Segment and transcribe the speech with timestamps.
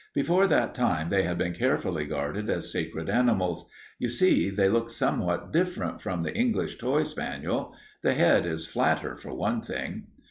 [0.15, 3.69] Before that time they had been carefully guarded as sacred animals.
[3.99, 7.75] You see they look somewhat different from the English toy spaniel.
[8.01, 10.07] The head is flatter, for one thing.